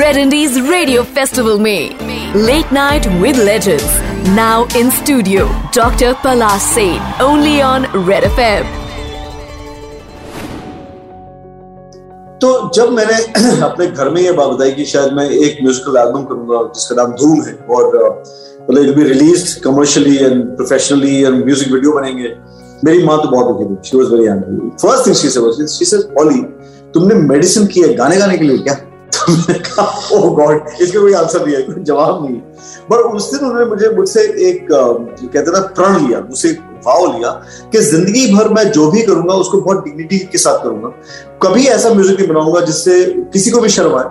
Red 0.00 0.16
Indies 0.16 0.56
Radio 0.62 1.04
Festival 1.18 1.58
में 1.58 2.34
Late 2.38 2.72
Night 2.72 3.06
with 3.22 3.38
Legends 3.38 3.94
now 4.34 4.66
in 4.76 4.90
studio 4.90 5.46
Dr. 5.70 6.10
Palas 6.16 6.66
Seth 6.66 7.22
only 7.22 7.54
on 7.62 7.86
Red 8.10 8.28
FM. 8.30 8.68
तो 12.40 12.52
जब 12.74 12.92
मैंने 12.92 13.16
अपने 13.64 13.86
घर 13.86 14.10
में 14.10 14.20
ये 14.22 14.32
बात 14.32 14.48
बताई 14.48 14.72
कि 14.72 14.84
शायद 14.84 15.12
मैं 15.12 15.28
एक 15.30 15.62
म्यूजिकल 15.62 15.96
एल्बम 15.98 16.24
करूँगा 16.24 16.62
जिसका 16.74 17.02
नाम 17.02 17.12
धूम 17.16 17.42
है 17.42 17.54
और 17.70 17.88
मतलब 18.60 18.82
it 18.82 18.96
be 18.96 19.04
release 19.04 19.60
commercially 19.64 20.16
and 20.16 20.44
professionally 20.56 21.16
and 21.22 21.44
music 21.44 21.72
video 21.72 21.92
बनेंगे 21.92 22.34
मेरी 22.84 23.04
माँ 23.04 23.18
तो 23.22 23.28
बहुत 23.30 23.46
दुखी 23.48 23.64
थी। 23.64 23.88
She 23.88 23.96
was 23.96 24.12
very 24.12 24.24
angry 24.26 24.70
first 24.82 25.06
thing 25.06 25.16
she 25.16 25.28
said 25.30 25.66
she 25.68 25.84
said 25.84 26.16
ओली 26.20 26.42
तुमने 26.94 27.14
मेडिसिन 27.26 27.66
की 27.66 27.80
है 27.80 27.94
गाने 27.94 28.16
गाने 28.16 28.38
के 28.38 28.44
लिए 28.44 28.58
क्या? 28.58 28.74
तो 29.14 29.32
मैंने 29.32 29.58
कहा 29.60 29.84
ओह 30.14 30.28
गॉड 30.36 30.68
इसका 30.80 31.00
कोई 31.00 31.12
आंसर 31.14 31.44
नहीं 31.44 31.54
है, 31.54 31.62
कोई 31.62 31.82
जवाब 31.84 32.24
नहीं 32.24 32.36
बट 32.90 33.14
उस 33.14 33.30
दिन 33.32 33.40
उन्होंने 33.40 33.66
मुझे, 33.66 33.88
मुझसे 33.96 34.20
एक 34.48 34.66
कहते 34.70 35.50
ना, 35.50 35.60
प्रण 35.60 36.06
लिया, 36.06 36.20
मुझसे 36.20 36.50
वाव 36.86 37.16
लिया 37.16 37.30
कि 37.72 37.78
ज़िंदगी 37.80 38.26
भर 38.34 38.48
मैं 38.52 38.64
जो 38.72 38.90
भी 38.90 39.02
करूँगा, 39.02 39.34
उसको 39.34 39.60
बहुत 39.60 39.84
डिग्निटी 39.84 40.18
के 40.32 40.38
साथ 40.38 40.62
करूँगा। 40.62 40.88
कभी 41.42 41.66
ऐसा 41.66 41.92
म्यूज़िक 41.94 42.18
नहीं 42.18 42.28
बनाऊँगा 42.28 42.60
जिससे 42.62 43.04
किसी 43.32 43.50
को 43.50 43.60
भी 43.60 43.68
शर्म 43.68 43.94
आए 43.96 44.04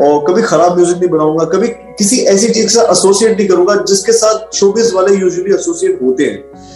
और 0.00 0.24
कभी 0.28 0.42
खराब 0.42 0.74
म्यूज़िक 0.76 0.96
नहीं 0.96 1.10
बनाऊँगा, 1.10 1.44
कभी 1.46 1.68
किसी 1.68 2.20
ऐसी 2.26 2.48
चीज़ 2.48 2.68
साथ 2.68 2.90
एसोसिएट 2.92 3.36
नहीं 3.36 3.48
करूँगा 3.48 3.74
जिसके 3.82 4.12
साथ 4.14 4.56
शोबिस 4.56 4.92
वाले 4.94 5.16
यूजुअली 5.16 5.54
एसोसिएट 5.54 6.02
होते 6.02 6.24
हैं। 6.24 6.74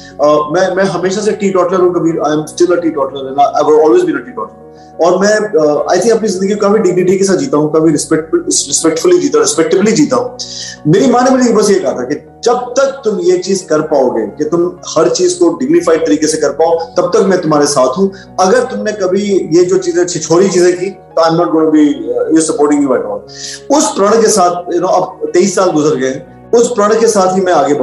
मैं 0.55 0.75
मैं 0.77 0.85
हमेशा 0.85 1.21
से 1.21 1.33
टी 1.33 1.51
टॉटलर 1.51 1.81
हूँ, 1.81 1.93
कभी 1.95 2.11
I 2.11 2.33
am 2.33 2.45
still 2.47 2.77
a 2.77 2.81
teetotaller 2.91 3.29
and 3.29 3.41
I 3.41 3.79
always 3.83 4.05
been 4.05 4.17
a 4.17 4.25
teetotaller 4.33 4.59
और 5.05 5.19
मैं 5.21 5.33
आई 5.33 5.99
थिंक 6.01 6.13
अपनी 6.13 6.29
ज़िंदगी 6.29 6.55
काफ़ी 6.63 6.79
डिग्निटी 6.81 7.17
के 7.19 7.25
साथ 7.25 7.37
जीता 7.37 7.57
हूँ, 7.57 7.73
काफ़ी 7.73 7.91
रिस्पेक्टफुली 7.93 9.19
जीता 9.19 9.39
रिस्पेक्टिवली 9.39 9.93
जीता 9.93 10.17
हूँ. 10.17 10.37
मेरी 10.87 11.07
माँ 11.11 11.23
ने 11.25 11.31
मुझे 11.31 11.53
बस 11.53 11.71
ये 11.71 11.79
कहा 11.79 11.93
था 11.93 12.05
कि 12.09 12.15
जब 12.45 12.73
तक 12.79 13.01
तुम 13.05 13.21
ये 13.21 13.37
चीज़ 13.39 13.65
कर 13.69 13.81
पाओगे, 13.89 14.27
कि 14.29 14.45
तुम 14.51 14.67
हर 14.89 15.09
चीज़ 15.11 15.39
को 15.39 15.49
डिग्निफाइड 15.59 16.05
तरीके 16.07 16.27
से 16.27 16.37
कर 16.41 16.53
पाओ, 16.61 16.79
तब 16.97 17.11
तक 17.15 17.27
मैं 17.29 17.41
तुम्हारे 17.43 17.67
साथ 17.67 17.99
हूँ. 17.99 18.11
अगर 18.41 18.65
तुमने 18.71 18.93
कभी 19.03 19.23
ये 19.57 19.65
जो 19.65 19.79
चीज़ें 19.79 20.05
छिछोरी 20.07 20.49
चीज़ें 20.49 20.73
की 20.79 20.91
तो 20.91 21.23
I 21.23 21.31
am 21.31 21.41
not 21.41 21.51
going 21.53 21.71
be 21.73 21.87
you 22.35 22.41
supporting 22.43 22.83
you 22.83 22.95
at 22.95 23.05
all 23.05 23.77
उस 23.77 23.89
प्रण 23.97 24.21
के 24.23 24.29
साथ 24.31 24.75
यू 24.75 24.81
नो 24.81 24.89
अब 24.89 25.31
तेईस 25.35 25.55
साल 25.55 25.71
गुजर 25.73 25.97
गए 25.97 26.23
उस 26.55 26.69
प्रण 26.69 27.01
के 27.01 27.07
साथ 27.07 27.35
ही 27.37 27.41
मैं 27.41 27.53
आगे 27.53 27.75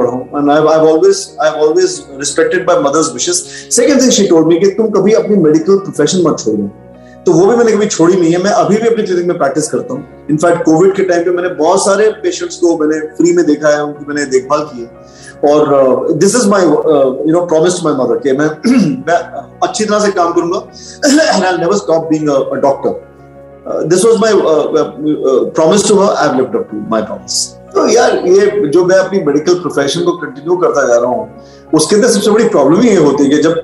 मी 4.44 4.58
कि 4.60 4.70
तुम 4.70 4.90
कभी 4.90 5.12
अपनी 5.12 5.36
मेडिकल 5.36 5.76
प्रोफेशन 5.78 6.22
मत 6.28 6.38
छोड़ो। 6.38 6.70
तो 7.26 7.32
वो 7.32 7.46
भी 7.46 7.56
मैंने 7.56 7.72
कभी 7.72 7.86
छोड़ी 7.86 8.16
नहीं 8.16 8.32
है। 8.32 8.42
मैं 8.42 8.50
अभी 8.50 8.76
भी 8.76 8.88
अपनी 8.88 9.02
क्लिनिक 9.02 9.26
में 9.26 9.38
प्रैक्टिस 9.38 9.68
करता 9.68 9.94
हूँ। 9.94 10.26
इनफैक्ट 10.30 10.64
कोविड 10.64 10.94
के 10.96 11.02
टाइम 11.02 11.24
पे 11.24 11.30
मैंने 11.30 11.48
बहुत 11.54 11.84
सारे 11.84 12.10
पेशेंट्स 12.10 12.56
को 12.56 12.76
मैंने 12.78 13.00
फ्री 13.16 13.32
में 13.36 13.44
देखा 13.46 13.68
है, 13.68 13.82
उनकी 13.84 14.04
मैंने 14.08 14.24
देखभाल 14.24 14.60
की 14.60 14.82
है। 14.82 14.88
और 15.52 16.12
this 16.12 16.34
is 16.36 16.48
my 16.48 16.62
you 16.62 17.32
know 17.32 17.44
promise 17.46 17.80
to 17.80 17.88
my 17.88 17.94
mother 17.94 18.18
कि 18.18 18.32
मैं 18.32 18.46
मैं 19.08 19.18
अच्छी 19.68 19.84
तरह 19.84 20.00
से 20.00 20.10
काम 20.12 20.32
करूँगा। 20.32 20.58
And 21.04 21.20
I 21.20 21.56
never 21.58 21.76
stop 21.76 22.08
being 22.10 22.28
a 22.28 22.54
doctor 22.54 23.86
this 23.86 24.04
was 24.04 24.16
my 24.16 24.32
promise 25.50 25.88
to 25.88 25.94
her 25.94 26.14
I 26.14 26.26
have 26.26 26.36
lived 26.36 26.56
up 26.56 26.68
to 26.70 26.76
my 26.90 27.02
promise 27.02 27.57
तो 27.74 27.88
यार, 27.88 28.16
ये 28.26 28.68
जो 28.68 28.84
मैं 28.84 28.96
अपनी 28.96 29.20
मेडिकल 29.24 29.54
प्रोफेशन 29.54 30.04
को 30.04 30.12
कंटिन्यू 30.16 30.56
करता 30.56 30.86
जा 30.86 30.96
रहा 30.96 31.10
हूँ, 31.10 31.28
उसके 31.74 31.96
अंदर 31.96 32.08
सबसे 32.08 32.30
बड़ी 32.30 32.48
प्रॉब्लम 32.48 32.80
ही 32.80 32.88
ये 32.88 32.96
होती 32.96 33.24
है 33.24 33.30
कि 33.30 33.42
जब 33.42 33.54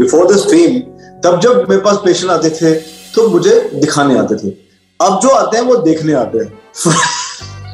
बिफोर 0.00 0.32
दिस 0.32 0.44
फेम 0.44 0.78
तब 1.24 1.40
जब 1.40 1.66
मेरे 1.70 1.80
पास 1.82 1.96
पेशेंट 2.04 2.30
आते 2.32 2.50
थे 2.50 2.72
तो 3.14 3.28
मुझे 3.28 3.54
दिखाने 3.74 4.18
आते 4.18 4.34
थे। 4.36 4.50
अब 5.00 5.18
जो 5.22 5.28
आते 5.28 5.56
हैं, 5.56 5.64
वो 5.64 5.76
देखने 5.76 6.12
आते 6.12 6.38
हैं। 6.38 6.48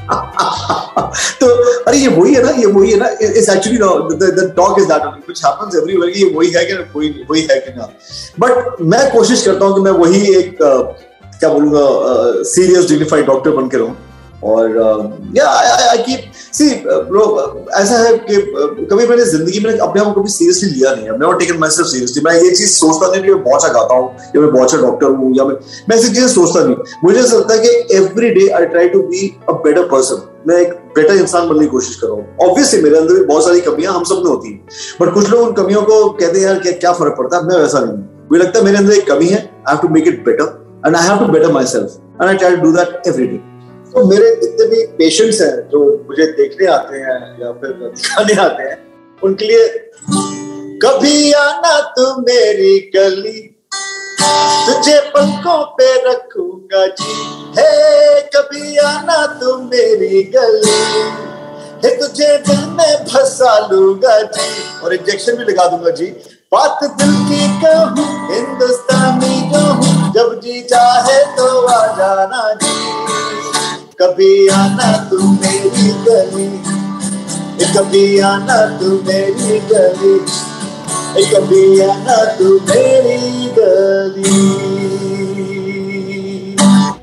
तो 1.40 1.46
अरे 1.82 1.98
ये 1.98 2.08
वही 2.08 2.34
है 2.34 2.42
ना, 2.42 2.50
ये 2.50 2.66
वही 2.66 2.90
है 2.90 2.98
ना 2.98 3.08
it's 3.20 3.48
actually 3.48 3.78
the 3.78 4.52
talk 4.56 4.78
is 4.80 4.86
that 4.88 5.02
which 5.02 5.44
happens 5.44 5.74
everywhere 5.76 6.16
ये 6.16 6.32
वही 6.34 6.50
है 6.50 6.64
कि 6.64 6.74
कोई, 6.92 7.08
वही 7.30 7.42
है 7.50 7.58
कि 7.60 7.72
ना। 7.78 7.88
बट 8.40 8.80
मैं 8.82 9.10
कोशिश 9.12 9.44
करता 9.44 9.64
हूँ 9.64 9.74
कि 9.74 9.80
मैं 9.80 9.90
वही 9.98 10.20
एक 10.34 10.56
क्या 10.60 11.48
बोलूँगा 11.48 12.42
सीरियस 12.50 12.88
डिग्निफाइड 12.88 13.26
डॉक्टर 13.26 13.50
बन 13.50 13.68
के 13.68 13.76
रहूँ। 13.76 13.96
और 14.44 14.70
या 15.36 15.46
आई 15.48 15.98
कीप 15.98 16.32
सी 16.52 16.68
ब्रो 16.86 17.24
ऐसा 17.76 17.98
है 17.98 18.16
कि 18.20 18.36
कभी 18.90 19.06
मैंने 19.06 19.24
ज़िंदगी 19.24 19.60
में 19.60 19.78
अपने 19.78 20.00
आप 20.02 20.06
को 20.06 20.20
कभी 20.20 20.30
सीरियसली 20.30 20.70
लिया 20.70 20.94
नहीं 20.94 21.04
है। 21.04 21.18
नेवर 21.18 21.36
टेकन 21.38 21.68
सेल्फ 21.68 21.88
सीरियसली 21.88 22.22
मैं 22.24 22.34
ये 22.34 22.50
चीज़ 22.50 22.70
सोचता 22.70 23.10
नहीं 23.10 23.22
कि 23.22 23.32
मैं 23.32 23.42
बहुत 23.44 23.72
गाता 23.74 23.94
हूँ, 23.94 24.08
या 24.36 24.40
मैं 24.40 24.50
बहुत 24.52 24.74
डॉक्टर 24.76 25.06
हूँ, 25.08 25.32
या 25.36 25.44
मैं 25.44 25.54
मैं 25.88 25.96
ऐसी 25.96 26.08
चीज़ें 26.08 26.28
सोचता 26.28 26.64
नहीं। 26.64 26.76
मुझे 27.04 27.20
ऐसा 27.20 27.36
लगता 27.36 27.54
है 27.54 27.60
कि 27.60 27.96
every 27.96 28.30
day 28.30 28.48
I 28.50 28.66
try 28.66 28.88
to 28.88 29.02
be 29.04 29.28
a 29.48 29.52
better 29.64 29.88
person 29.88 30.22
मैं 30.48 30.56
एक 30.56 30.72
बेटर 30.96 31.14
इंसान 31.16 31.48
बनने 31.48 31.60
की 31.60 31.70
कोशिश 31.70 31.96
कर 32.00 32.06
रहा 32.06 32.16
हूँ। 32.16 32.48
ऑब्वियसली 32.48 32.82
मेरे 32.82 32.98
अंदर 32.98 33.14
भी 33.14 33.24
बहुत 33.24 33.44
सारी 33.44 33.60
कमियाँ 33.60 33.94
हम 33.94 34.04
सब 34.04 34.22
में 34.24 34.30
होती 34.30 34.52
हैं। 34.52 34.66
बट 35.00 35.12
कुछ 35.14 35.30
लोग 35.30 35.40
उन 35.48 35.52
कमियों 35.54 35.82
को 35.82 36.08
कहते 36.10 36.38
हैं, 36.38 36.44
यार, 36.46 36.58
क्या 36.58 36.72
क्या 36.74 36.92
फ़र्क 36.92 37.14
पड़ता 37.18 37.36
है? 37.36 37.42
मैं 37.44 37.56
वैसा 37.56 37.80
नहीं 37.80 37.92
हूँ। 37.92 38.28
मुझे 38.30 38.42
लगता 38.42 38.58
है 38.58 38.64
मेरे 38.64 38.78
अंदर 38.78 38.94
एक 38.94 39.06
कमी 39.08 39.26
है। 39.26 39.38
I 39.38 39.74
have 39.74 39.82
to 39.82 39.88
make 39.94 40.08
it 40.08 40.24
better 40.24 40.80
and 40.86 40.96
I 40.96 41.08
have 41.08 41.18
to 41.18 41.32
better 41.32 41.52
myself 41.66 42.20
and 42.20 42.28
I 42.28 42.36
try 42.36 42.56
to 42.56 42.62
do 42.62 42.72
that 42.72 43.02
every 43.06 43.26
day 43.26 43.40
तो 43.96 44.04
मेरे 44.04 44.30
जितने 44.36 44.64
भी 44.66 44.82
पेशेंट्स 44.86 45.40
हैं 45.40 45.68
जो 45.68 45.78
मुझे 46.08 46.24
देखने 46.26 46.66
आते 46.66 46.96
हैं 46.96 47.20
या 47.40 47.52
फिर 47.52 47.70
दिखाने 47.72 48.34
आते 48.34 48.62
हैं, 48.62 48.76
उनके 49.22 49.44
लिए 49.44 49.68
कभी 50.82 51.32
आना 51.32 51.80
तू 51.80 52.04
मेरी 52.20 52.78
गली। 52.96 53.40
तुझे 54.66 54.98
पंखों 55.00 55.64
पे 55.78 55.88
रखूँगा 56.10 56.86
जी। 56.86 57.14
है, 57.58 58.20
कभी 58.36 58.76
आना 58.76 59.26
तू 59.40 59.56
मेरी 59.62 60.22
गली। 60.36 60.76
है, 61.84 61.96
तुझे 61.98 62.36
दिल 62.38 62.64
में 62.66 63.04
फंसा 63.06 63.58
लूँगा 63.72 64.20
जी। 64.22 64.80
और 64.84 64.94
इंजेक्शन 64.94 65.36
भी 65.36 65.44
लगा 65.44 65.66
दूँगा 65.66 65.90
जी। 65.90 66.06
बात 66.52 66.84
दिल 66.84 67.14
की 67.28 67.48
कहूँ, 67.60 68.06
हिंदुस्तानी 68.30 69.40
कहूँ, 69.50 70.12
जब 70.12 70.40
जी 70.40 70.60
चाहे 70.62 71.22
तो 71.36 71.66
आ 71.66 71.86
जाना 71.96 72.52
जी। 72.54 73.05
कभी 73.98 74.30
आना 74.52 74.86
तू 75.10 75.18
मेरी 75.18 75.90
गली 76.06 76.46
कभी 77.74 78.02
आना 78.30 78.56
तू 78.78 78.88
मेरी 79.06 79.58
गली 79.70 80.10
कभी 81.30 81.62
आना 81.80 82.16
तू 82.38 82.48
मेरी 82.70 83.46
गली। 83.58 84.42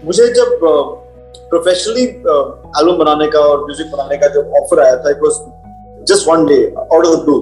मुझे 0.06 0.28
जब 0.34 0.60
प्रोफेशनली 0.62 2.04
एल्बम 2.04 2.98
बनाने 2.98 3.28
का 3.28 3.40
और 3.40 3.64
म्यूज़िक 3.64 3.90
बनाने 3.92 4.18
का 4.18 4.28
जब 4.36 4.54
ऑफ़र 4.62 4.84
आया 4.86 4.96
था 4.98 5.10
it 5.10 5.24
was 5.24 5.42
just 6.12 6.28
one 6.30 6.46
day 6.46 6.60
out 6.78 7.06
of 7.06 7.16
the 7.16 7.18
blue 7.24 7.40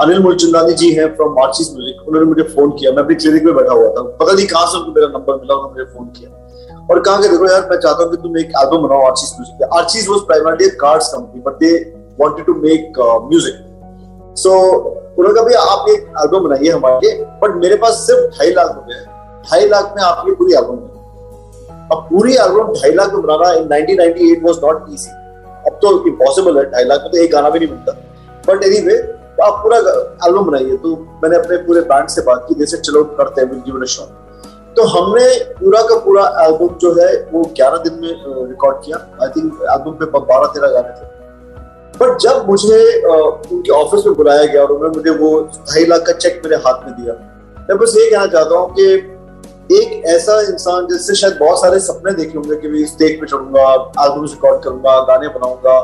Anil 0.00 0.18
Mulchandani 0.22 0.74
ji 0.82 0.90
हैं 0.94 1.06
फ्रॉम 1.14 1.32
मार्चिस 1.38 1.72
म्यूज़िक 1.74 1.96
उन्होंने 2.08 2.28
मुझे 2.28 2.42
फ़ोन 2.50 2.70
किया। 2.80 2.92
मैं 2.92 3.02
अपनी 3.02 3.14
क्लिनिक 3.14 3.44
में 3.44 3.54
बैठा 3.54 3.72
हुआ 3.72 3.88
था। 3.94 4.02
पता 4.18 4.32
नहीं 4.32 4.46
कहाँ 4.48 4.66
से 4.66 4.78
उनको 4.78 4.90
मेरा 5.00 5.08
नंबर 5.16 5.40
मिला, 5.40 5.54
उन्होंने 5.54 5.74
मुझे 5.74 5.92
फ़ोन 5.94 6.06
किया। 6.18 6.30
और 6.88 7.00
कहा 7.00 7.20
कि 7.22 7.28
देखो 7.28 7.48
यार, 7.48 7.66
मैं 7.70 7.78
चाहता 7.78 8.02
हूँ 8.02 8.10
कि 8.10 8.16
तुम 8.16 8.38
एक 8.38 8.52
एल्बम 8.58 8.86
बनाओ 8.86 9.06
आर्चिस 9.06 9.32
म्यूज़िक 9.38 9.56
पे। 9.58 9.76
Archies 9.78 10.08
was 10.08 10.20
primarily 10.26 10.68
cards 10.82 11.08
company 11.14 11.40
but 11.42 11.58
they 11.60 11.72
wanted 12.20 12.46
to 12.46 12.54
make 12.60 12.98
music 13.24 14.34
so 14.36 14.50
उन्होंने 15.18 15.34
कहा, 15.34 15.44
भैया, 15.44 15.60
आप 15.60 15.88
एक 15.88 16.00
एल्बम 16.22 16.48
बनाइए 16.48 16.70
हमारे 16.70 17.12
बट 17.42 17.56
मेरे 17.62 17.76
पास 17.76 17.94
सिर्फ़ 18.06 18.38
ढाई 18.38 18.50
लाख 18.52 18.74
रुपए 18.74 19.04
ढाई 19.50 19.68
लाख 19.68 19.92
में 19.96 20.02
आपकी 20.04 20.34
पूरी 20.34 20.54
एल्बम 20.54 20.76
अब 21.92 22.06
पूरी 22.10 22.34
एल्बम 22.36 22.72
ढाई 22.72 22.92
लाख 22.92 23.12
में 23.14 23.22
बनाना 23.22 23.52
इन 23.52 23.68
1998 23.68 24.42
वाज 24.44 24.56
नॉट 24.64 24.84
इजी 24.92 25.10
अब 25.68 25.78
तो 25.82 25.90
इम्पॉसिबल 26.08 26.58
है, 26.58 26.64
ढाई 26.70 26.84
लाख 26.84 27.00
में 27.02 27.10
तो 27.12 27.18
एक 27.18 27.32
गाना 27.32 27.50
भी 27.50 27.58
नहीं 27.58 27.68
बनता। 27.68 27.92
बट 28.48 28.64
एनी 28.64 28.80
वे 28.80 28.96
आप 29.44 29.60
पूरा 29.62 29.78
एल्बम 30.26 30.44
बनाइए। 30.44 30.76
तो 30.76 30.96
मैंने 31.22 31.36
अपने 31.36 31.56
पूरे 31.56 31.80
बैंड 31.90 32.08
से 32.08 32.22
बात 32.22 32.44
की, 32.48 32.54
जैसे, 32.54 32.76
चलो, 32.76 33.02
करते 33.18 33.40
हैं 33.40 33.48
तो 34.78 34.84
हमने 34.86 35.26
पूरा 35.54 35.80
का 35.82 35.94
पूरा 36.00 36.24
एल्बम 36.40 36.74
जो 36.78 36.90
है, 36.94 37.06
वो 37.32 37.42
11 37.56 37.78
दिन 37.84 37.94
में 38.00 38.48
रिकॉर्ड 38.48 38.76
किया। 38.84 38.96
आई 39.22 39.28
थिंक 39.30 39.62
एल्बम 39.72 39.92
पे 39.94 40.06
बारह, 40.08 40.46
तेरह 40.48 40.70
गाने 40.72 40.92
थे। 40.98 41.06
बट 41.94 42.18
जब 42.20 42.44
मुझे 42.48 42.78
उनके 43.04 43.72
ऑफ़िस 43.74 44.06
में 44.06 44.14
बुलाया 44.16 44.44
गया 44.44 44.62
और 44.62 44.72
उन्होंने 44.72 44.96
मुझे 44.96 45.10
वो 45.18 45.30
ढाई 45.70 45.84
लाख 45.86 46.02
का 46.06 46.12
चेक 46.14 46.40
मेरे 46.44 46.56
हाथ 46.66 46.86
में 46.86 46.94
दिया, 46.94 47.14
मैं 47.68 47.78
बस 47.78 47.94
ये 47.96 48.10
कहना 48.10 48.26
चाहता 48.28 48.58
हूँ 48.58 48.74
कि 48.74 48.84
एक 49.72 50.04
ऐसा 50.08 50.40
इंसान 50.42 50.86
जिससे 50.86 51.14
शायद 51.14 51.36
बहुत 51.40 51.60
सारे 51.60 51.80
सपने 51.80 52.12
देखे 52.14 52.38
होंगे 52.38 52.56
कि 52.56 52.68
मैं 52.68 52.86
स्टेज 52.86 53.20
पे 53.20 53.26
चढ़ूँगा 53.26 53.66
एल्बम 54.04 54.24
रिकॉर्ड 54.26 54.62
करूँगा, 54.64 54.98
गाने 55.04 55.28
बनाऊँगा, 55.30 55.76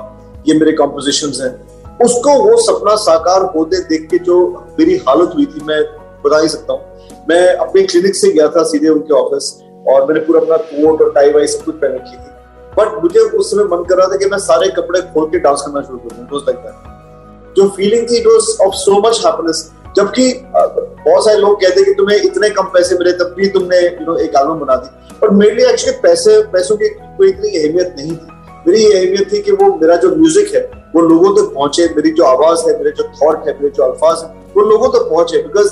ये 0.46 0.58
मेरे 0.60 0.72
कॉम्पोजिशन 0.74 1.32
हैं। 1.42 1.52
उसको 2.00 2.38
वो 2.40 2.56
सपना 2.62 2.94
साकार 3.02 3.50
होते 3.56 3.80
देख 3.90 4.08
के 4.10 4.18
जो 4.24 4.40
मेरी 4.78 4.96
हालत 5.08 5.34
हुई 5.34 5.46
थी, 5.46 5.64
मैं 5.64 5.82
बता 6.24 6.38
ही 6.38 6.48
सकता 6.48 6.72
हूँ। 6.72 6.82
मैं 7.30 7.46
अपने 7.56 7.82
क्लिनिक 7.82 8.14
से 8.16 8.32
गया 8.32 8.48
था 8.48 8.62
सीधे 8.70 8.88
उनके 8.88 9.14
ऑफ़िस 9.14 9.52
और 9.88 10.06
मैंने 10.06 10.20
पूरा 10.26 10.40
अपना 10.40 10.56
कोट 10.70 11.02
और 11.02 11.12
टाई 11.12 11.30
वाई 11.32 11.46
सब 11.46 11.64
कुछ 11.64 11.74
पहन 11.74 11.94
रखी 11.94 12.16
थी। 12.16 12.32
बट 12.72 13.02
मुझे 13.02 13.20
उस 13.20 13.50
समय 13.50 13.64
मन 13.66 13.84
कर 13.88 13.96
रहा 13.96 14.06
था 14.08 14.16
कि 14.16 14.26
मैं 14.26 14.38
सारे 14.40 14.68
कपड़े 14.76 15.00
खोल 15.12 15.26
के 15.30 15.38
डांस 15.38 15.62
करना 15.66 15.80
शुरू 15.82 15.98
कर 15.98 16.14
करूँ 16.16 16.40
लाइक 16.40 16.58
दैट 16.58 17.56
जो 17.56 17.68
फीलिंग 17.76 18.08
थी 18.10 18.16
it 18.18 18.26
of 18.66 18.74
so 18.76 19.00
much 19.00 19.24
happiness 19.26 19.70
जबकि 19.96 20.32
बहुत 20.54 21.24
सारे 21.24 21.38
लोग 21.38 21.60
कहते 21.60 21.80
हैं 21.80 21.84
कि 21.84 21.92
तुम्हें 21.94 22.16
इतने 22.18 22.48
कम 22.50 22.64
पैसे 22.74 22.96
मिले, 22.98 23.12
तब 23.12 23.34
भी 23.36 23.48
तुमने 23.48 23.80
यू 23.80 24.06
नो 24.06 24.16
एक 24.18 24.32
एल्बम 24.36 24.58
बना 24.60 24.76
दी। 24.76 25.18
पर 25.18 25.30
मेरे 25.32 25.54
लिए 25.54 25.68
एक्चुअली 25.70 25.98
पैसे, 26.02 26.40
पैसों 26.52 26.76
की 26.76 26.88
कोई 26.88 27.28
इतनी 27.28 27.48
अहमियत 27.58 27.94
नहीं 27.98 28.12
थी। 28.12 28.26
मेरी 28.66 28.82
ये 28.84 28.92
अहमियत 28.94 29.32
थी 29.32 29.40
कि 29.42 29.52
वो 29.52 29.66
मेरा 29.74 29.96
जो 29.96 30.08
म्यूज़िक 30.16 30.54
है, 30.54 30.62
वो 30.94 31.00
लोगों 31.02 31.30
तक 31.30 31.40
तो 31.40 31.54
पहुँचे, 31.54 31.86
मेरी 31.96 32.10
जो 32.10 32.24
आवाज़ 32.24 32.68
है, 32.68 32.76
मेरे 32.78 32.90
जो 32.90 33.04
थॉट 33.20 33.46
है, 33.48 33.54
मेरे 33.54 33.70
जो 33.70 33.82
अल्फाज 33.84 34.22
है, 34.22 34.28
वो 34.56 34.62
लोगों 34.62 34.88
तक 34.88 34.98
तो 34.98 35.10
पहुँचे। 35.10 35.42
बिकॉज़ 35.42 35.70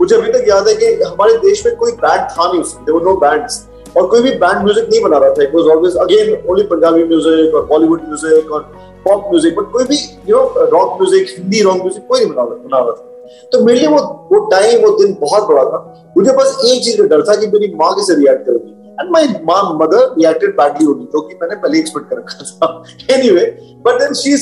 मुझे 0.00 0.14
अभी 0.16 0.32
तक 0.32 0.44
याद 0.48 0.68
है 0.68 0.74
कि 0.74 0.92
हमारे 1.02 1.36
देश 1.38 1.66
में 1.66 1.74
कोई 1.76 1.92
बैंड 2.04 2.30
था 2.30 2.50
नहीं 2.52 2.60
उसमें 2.60 3.04
नो 3.04 3.16
बैंड्स 3.24 3.66
और 3.96 4.06
कोई 4.08 4.22
भी 4.22 4.30
बैंड 4.38 4.62
म्यूज़िक 4.64 4.88
नहीं 4.90 5.00
बना 5.02 5.18
रहा 5.18 5.30
था. 5.30 5.42
It 5.42 5.54
was 5.54 5.66
always 5.74 5.96
again 6.02 6.50
only 6.50 6.64
Punjabi 6.66 7.04
music 7.04 7.54
और 7.54 7.66
बॉलीवुड 7.66 8.02
म्यूज़िक 8.08 8.50
और 8.52 8.62
पॉप 9.04 9.28
म्यूज़िक 9.30 9.56
बट 9.56 9.70
कोई 9.72 9.84
भी 9.84 9.96
you 10.28 10.36
know 10.36 10.64
rock 10.72 10.96
music 11.00 11.28
Hindi 11.30 11.62
rock 11.62 11.76
music 11.76 12.06
कोई 12.08 12.20
नहीं 12.20 12.32
बना 12.32 12.42
बना 12.44 12.78
रहा 12.78 12.90
था. 12.90 13.06
तो 13.52 13.64
मेरे 13.64 13.78
लिए 13.78 13.88
वो 13.88 13.98
वो 14.32 14.38
टाइम 14.50 14.84
वो 14.84 14.90
दिन 14.98 15.16
बहुत 15.20 15.48
बड़ा 15.48 15.64
था. 15.64 15.78
मुझे 16.16 16.32
बस 16.32 16.56
एक 16.66 16.82
चीज़ 16.84 16.96
का 16.98 17.04
डर 17.14 17.22
था 17.28 17.34
कि 17.40 17.46
मेरी 17.48 17.72
माँ 17.80 17.92
कैसे 17.94 18.14
रिएक्ट 18.20 18.46
करेगी. 18.46 18.76
And 19.00 19.10
my 19.10 19.26
mom 19.44 19.76
mother 19.82 20.06
reacted 20.14 20.56
badly 20.56 20.86
only 20.86 21.04
जो 21.12 21.20
कि 21.20 21.34
मैंने 21.42 21.56
पहले 21.56 21.78
एक्सपेक्ट 21.78 22.08
कर 22.10 22.16
रखा 22.16 22.44
था. 22.44 22.68
Anyway 23.14 23.44
but 23.86 24.00
then 24.00 24.14
she 24.22 24.36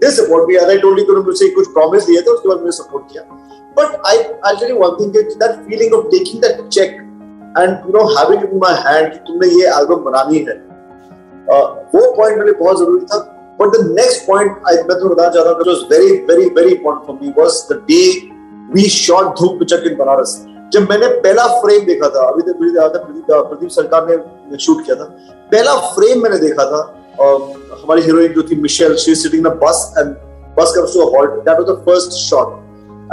this 0.00 0.16
support 0.16 0.48
me 0.48 0.56
I 0.56 0.78
told 0.78 0.98
you 0.98 1.22
मुझे 1.22 1.48
कुछ 1.54 1.72
प्रॉमिस 1.72 2.06
दिए 2.06 2.20
थे 2.20 2.30
उसके 2.30 2.48
बाद 2.48 2.58
मैंने 2.58 2.72
सपोर्ट 2.72 3.12
किया। 3.12 3.22
But 3.78 3.96
I 4.06 4.16
I 4.46 4.56
tell 4.60 4.70
you 4.70 4.76
one 4.78 4.96
thing 5.00 5.12
that 5.12 5.56
feeling 5.68 5.94
of 5.94 6.06
taking 6.10 6.42
that 6.42 6.68
cheque 6.68 6.90
and 7.58 7.70
you 7.86 7.98
know 7.98 8.04
having 8.14 8.44
in 8.44 8.58
my 8.58 8.74
hand 8.86 9.12
कि 9.12 9.18
तुमने 9.26 9.48
ये 9.48 9.66
एल्बम 9.78 10.04
बनानी 10.04 10.38
है। 10.38 10.56
uh, 11.46 11.66
वो 11.94 12.10
पॉइंट 12.16 12.38
मेरे 12.38 12.52
बहुत 12.52 12.78
ज़रूरी 12.78 13.04
था। 13.04 13.18
But 13.60 13.76
the 13.76 13.86
next 13.90 14.26
point 14.26 14.60
I 14.68 14.76
मैं 14.76 14.98
तुम्हें 14.98 15.10
बताना 15.10 15.28
चाहता 15.28 15.50
हूँ 15.50 15.56
was 15.68 15.80
very 15.90 16.10
very 16.26 16.48
very 16.56 16.74
important 16.74 17.06
for 17.06 17.18
me 17.22 17.32
was 17.38 17.62
the 17.70 17.82
day 17.88 18.02
we 18.74 18.88
shot 18.90 19.26
Dhoop 19.40 19.58
Pichak 19.58 19.86
in 19.86 19.96
Banaras 19.96 20.36
जब 20.72 20.90
मैंने 20.90 21.06
पहला 21.20 21.46
फ्रेम 21.60 21.84
देखा 21.86 22.08
था 22.08 22.26
अभी 22.28 22.42
तक 22.42 22.60
मुझे 22.60 22.78
याद 22.78 22.96
है 22.96 23.02
प्रदीप 23.04 23.70
सरकार 23.70 24.06
ने 24.08 24.58
शूट 24.58 24.84
किया 24.86 24.96
था। 24.96 25.04
पहला 25.52 25.74
फ्रेम 25.90 26.22
मैंने 26.22 26.38
देखा 26.38 26.64
था 26.64 26.80
हमारी 27.81 28.01
हीरोइन 28.01 28.33
जो 28.33 28.43
थी 28.49 28.55
Michel 28.61 28.95
she 29.05 29.15
sitting 29.15 29.47
in 29.47 29.53
bus 29.65 29.81
and 29.97 30.15
bus 30.57 30.71
comes 30.73 30.91
to 30.95 30.99
a 31.03 31.05
halt 31.13 31.37
that 31.45 31.59
was 31.59 31.67
the 31.67 31.75
first 31.85 32.17
shot 32.23 32.49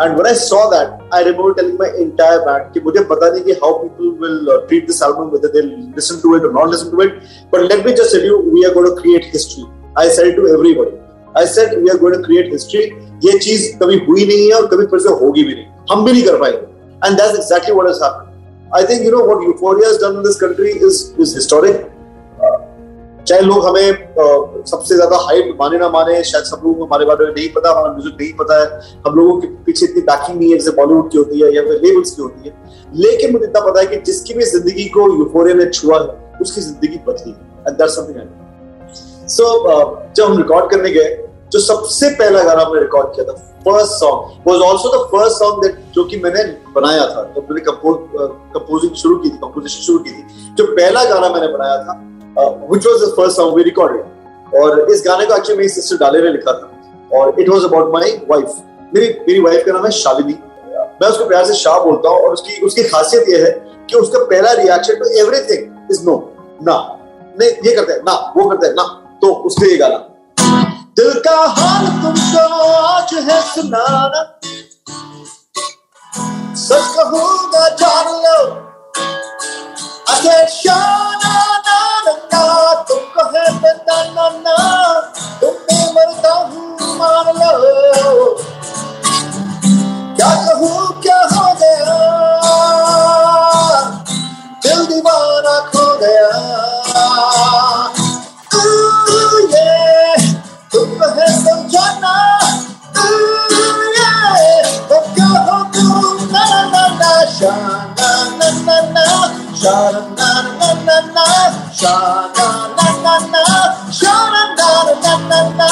and 0.05 0.19
when 0.21 0.27
i 0.31 0.33
saw 0.39 0.59
that 0.73 0.91
i 1.19 1.21
remember 1.29 1.53
telling 1.59 1.79
my 1.83 1.87
entire 2.03 2.41
band 2.49 2.67
कि 2.75 2.81
मुझे 2.89 3.05
पता 3.13 3.31
नहीं 3.37 3.45
कि 3.47 3.55
how 3.63 3.71
people 3.85 4.11
will 4.25 4.51
uh, 4.55 4.59
treat 4.73 4.91
this 4.91 5.01
album 5.07 5.31
whether 5.37 5.51
they'll 5.55 5.71
listen 6.01 6.21
to 6.25 6.35
it 6.39 6.49
or 6.49 6.51
not 6.57 6.69
listen 6.75 6.91
to 6.97 7.01
it 7.07 7.15
but 7.55 7.65
let 7.71 7.87
me 7.87 7.95
just 8.01 8.17
tell 8.17 8.27
you 8.31 8.41
we 8.57 8.67
are 8.71 8.75
going 8.75 8.89
to 8.91 8.97
create 8.99 9.31
history 9.37 9.65
i 10.03 10.07
said 10.19 10.29
it 10.33 10.37
to 10.41 10.45
everybody 10.57 10.93
i 11.45 11.47
said 11.55 11.73
we 11.87 11.95
are 11.95 11.99
going 12.05 12.19
to 12.19 12.27
create 12.29 12.53
history 12.57 12.85
ये 13.29 13.39
चीज 13.47 13.65
कभी 13.83 13.97
हुई 14.11 14.27
नहीं 14.27 14.45
है 14.51 14.61
और 14.61 14.67
कभी 14.75 14.87
फिर 14.93 15.01
से 15.07 15.15
होगी 15.25 15.43
भी 15.45 15.55
नहीं 15.55 15.67
हम 15.93 16.05
भी 16.05 16.13
नहीं 16.13 16.27
कर 16.27 16.39
पाएंगे 16.45 16.69
And 17.03 17.19
that's 17.19 17.37
exactly 17.37 17.73
what 17.73 17.87
has 17.89 18.01
happened. 18.01 18.29
I 18.73 18.85
think, 18.85 19.03
you 19.05 19.11
know, 19.11 19.25
what 19.25 19.43
Euphoria 19.43 19.87
has 19.87 19.99
done 19.99 20.17
in 20.17 20.23
this 20.23 20.39
country 20.39 20.71
is, 20.71 21.11
is 21.19 21.35
historic. 21.35 21.91
चाहे 23.28 23.42
लोग 23.42 23.66
हमें 23.66 24.64
सबसे 24.66 24.96
ज़्यादा 24.96 25.18
हाइप 25.22 25.58
माने 25.60 25.78
ना 25.78 25.90
माने, 25.90 26.24
शायद 26.24 26.46
सब 26.46 26.62
लोगों 26.64 26.76
को 26.76 26.86
हमारे 26.86 27.06
बारे 27.06 27.26
में 27.26 27.34
नहीं 27.34 27.48
पता, 27.54 27.72
हमारा 27.72 27.94
म्यूज़िक 27.94 28.16
नहीं 28.22 28.34
पता 28.40 28.60
है। 28.62 28.68
हम 29.08 29.16
लोगों 29.16 29.40
के 29.42 29.48
पीछे 29.66 29.86
इतनी 29.86 30.02
बैकिंग 30.04 30.38
नहीं 30.40 30.52
है, 30.52 30.58
जैसे 30.58 30.72
बॉलीवुड 30.78 31.12
की 31.12 31.18
होती 31.18 31.42
है 31.42 31.54
या 31.56 31.62
फिर 31.64 31.82
लेबल्स 31.84 32.12
की 32.12 32.22
होती 32.22 32.50
है। 32.50 32.54
लेकिन 32.96 33.32
मुझे 33.34 33.46
इतना 33.46 33.62
पता 33.62 33.80
है 33.80 33.86
कि 33.88 33.98
जिसकी 34.08 34.34
भी 34.34 34.46
ज़िंदगी 34.46 34.88
को 34.90 35.08
यूफोरिया 35.18 35.56
ने 35.56 35.66
छुआ 35.72 36.00
है, 36.00 36.08
उसकी 36.42 36.62
ज़िंदगी 36.62 36.98
बदली 37.08 37.34
समथिंग 37.90 38.18
सो 39.30 39.46
जब 40.16 40.24
हम 40.24 40.38
रिकॉर्ड 40.38 40.72
करने 40.72 40.90
गए, 40.92 41.12
जो 41.52 41.60
सबसे 41.62 42.10
पहला 42.16 42.44
गाना 42.44 42.62
हमने 42.62 42.80
रिकॉर्ड 42.82 43.08
किया 43.16 43.26
था 43.26 43.34
first 43.66 43.94
song 43.94 44.48
was 44.48 44.62
also 44.64 44.90
the 44.90 45.02
first 45.12 45.38
song 45.40 45.62
that 45.64 45.78
जो 45.96 46.04
कि 46.04 46.18
मैंने 46.24 46.44
बनाया 46.76 47.06
था। 47.08 47.24
तो 47.34 47.42
मैंने 47.42 47.62
कंपोजिंग 47.70 48.94
शुरू 48.96 49.16
की 49.18 49.30
थी 49.30 49.38
कंपोजिशन 49.38 49.82
शुरू 49.84 50.00
की 50.00 50.12
थी। 50.12 50.54
जो 50.58 50.66
पहला 50.66 51.04
गाना 51.04 51.30
मैंने 51.30 51.48
बनाया 51.54 51.78
था 51.84 51.94
which 52.38 52.88
was 52.88 53.02
the 53.02 53.14
first 53.18 53.38
song 53.38 53.56
we 53.56 53.64
recorded 53.64 54.56
और 54.62 54.92
इस 54.92 55.04
गाने 55.08 55.26
को 55.26 55.36
एक्चुअली 55.36 55.58
मेरी 55.58 55.70
सिस्टर 55.70 55.98
डाले 55.98 56.22
ने 56.22 56.30
लिखा 56.30 56.54
था। 56.54 56.72
और 57.20 57.40
it 57.40 57.50
was 57.50 57.64
about 57.64 57.94
my 57.94 58.10
wife 58.30 58.56
मेरी 58.96 59.08
मेरी 59.28 59.40
वाइफ 59.40 59.66
का 59.66 59.72
नाम 59.72 59.86
है 59.86 59.92
शालिनी। 59.92 60.34
मैं 61.02 61.08
उसको 61.10 61.26
प्यार 61.26 61.46
से 61.46 61.54
शाह 61.54 61.80
बोलता 61.80 62.10
हूँ 62.10 62.18
और 62.18 62.34
उसकी 62.34 62.66
उसकी 62.66 62.84
खासियत 62.84 63.30
ये 63.30 63.38
है 63.44 63.52
कि 63.90 63.98
उसका 63.98 64.20
पहला 64.24 64.52
reaction 64.52 64.96
to 64.96 65.06
everything 65.20 65.92
is 65.92 66.04
no 66.06 66.16
ना। 66.64 66.98
नहीं, 67.40 67.50
ये 67.50 67.76
करते 67.76 67.94
हैं, 67.94 68.00
ना, 68.00 68.34
वो 68.38 68.50
करते 68.50 68.68
हैं, 68.68 68.74
ना। 68.74 68.84
तो 69.22 69.34
उसके 69.34 69.72
ये 69.72 69.78
गाना। 69.78 69.98
दिल 70.98 71.14
का 71.14 71.36
हाल 71.36 71.86
तुमको 71.86 72.72
आज 72.72 73.14
है 73.14 73.42
सुनाना। 73.42 74.40
सच 76.56 76.96
कहूँगा 76.96 77.70
जान 77.70 78.06
लो। 78.24 78.38
तुमको 80.08 80.95
है 83.90 84.04
बताना 84.04 84.30
ना, 84.30 84.58
तुमने 85.42 85.92
मरता 85.94 86.34
हूँ, 86.34 86.78
मान 86.98 87.36
लो। 87.36 88.36
क्या 90.16 90.30
कहूँ, 90.46 91.02
क्या 91.02 91.18
हो 91.18 91.54
गया? 91.54 91.98
दिल 94.64 94.86
दीवाना 94.86 95.60
खो 95.60 95.98
गया। 95.98 96.66
na 110.60 110.70
na 110.88 110.98
na, 111.16 111.26
sha 111.80 111.96
na 112.38 112.48
na 112.78 112.90
na 113.04 113.16
na, 113.34 113.44
sha 113.92 114.16
na 114.34 114.44
na 114.58 114.70
na 115.04 115.14
na 115.30 115.40
na, 115.60 115.70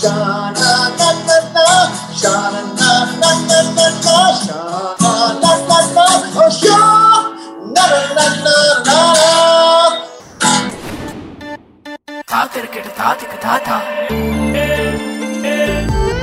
sha 0.00 0.14
na 0.58 0.70
na 0.98 1.08
na 1.26 1.36
na, 1.54 1.66
sha 2.20 2.34
na 2.52 2.72
na 2.80 2.92
na 3.20 3.30
na 3.48 3.88
na 4.06 4.18
sha 4.44 4.60
na 5.02 5.12
na 5.42 5.52
na 5.68 5.78
na, 5.96 6.06
oh 6.44 6.50
sha 6.60 6.80
na 7.74 7.84
na 7.90 8.02
na 8.16 8.26
na 8.44 8.56
na. 8.86 8.98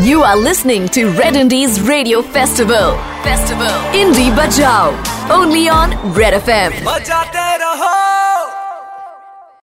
You 0.02 0.24
are 0.24 0.36
listening 0.38 0.88
to 0.90 1.10
Red 1.12 1.36
Indies 1.36 1.80
Radio 1.82 2.22
Festival. 2.22 2.98
Festival 3.24 3.70
Indie 3.94 4.32
Bajao 4.32 5.09
only 5.30 5.70
on 5.70 5.92
Red 6.14 6.34
FM. 6.34 6.84